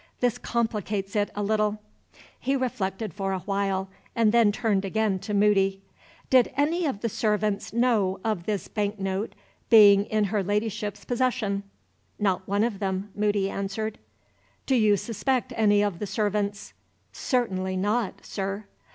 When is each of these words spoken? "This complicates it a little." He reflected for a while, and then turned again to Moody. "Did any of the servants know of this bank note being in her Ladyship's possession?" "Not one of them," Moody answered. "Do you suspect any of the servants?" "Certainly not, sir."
"This 0.19 0.39
complicates 0.39 1.15
it 1.15 1.29
a 1.35 1.43
little." 1.43 1.79
He 2.39 2.55
reflected 2.55 3.13
for 3.13 3.33
a 3.33 3.41
while, 3.41 3.87
and 4.15 4.31
then 4.31 4.51
turned 4.51 4.83
again 4.83 5.19
to 5.19 5.33
Moody. 5.35 5.79
"Did 6.31 6.51
any 6.57 6.87
of 6.87 7.01
the 7.01 7.07
servants 7.07 7.71
know 7.71 8.19
of 8.25 8.47
this 8.47 8.67
bank 8.67 8.99
note 8.99 9.35
being 9.69 10.05
in 10.05 10.23
her 10.23 10.41
Ladyship's 10.43 11.05
possession?" 11.05 11.61
"Not 12.17 12.47
one 12.47 12.63
of 12.63 12.79
them," 12.79 13.11
Moody 13.13 13.47
answered. 13.47 13.99
"Do 14.65 14.73
you 14.73 14.97
suspect 14.97 15.53
any 15.55 15.83
of 15.83 15.99
the 15.99 16.07
servants?" 16.07 16.73
"Certainly 17.13 17.77
not, 17.77 18.25
sir." 18.25 18.65